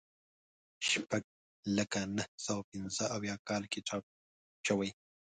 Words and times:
شپږ 0.89 1.23
لکه 1.77 1.99
نهه 2.17 2.27
سوه 2.45 2.61
پنځه 2.71 3.03
اویا 3.15 3.35
کال 3.47 3.63
کې 3.71 3.79
چاپ 3.87 4.03
شوی. 4.67 4.89